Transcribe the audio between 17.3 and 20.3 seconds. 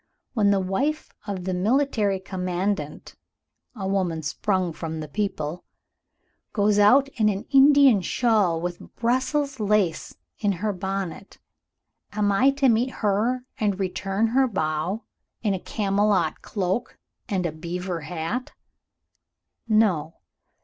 a beaver hat? No!